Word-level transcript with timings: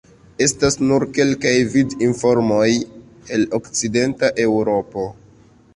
Estas 0.43 0.77
nur 0.91 1.03
kelkaj 1.17 1.53
vid-informoj 1.75 2.67
el 3.37 3.47
Okcidenta 3.61 4.35
Eŭropo. 4.49 5.07